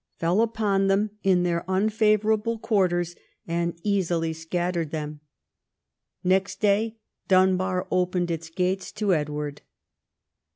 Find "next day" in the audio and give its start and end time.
6.23-6.97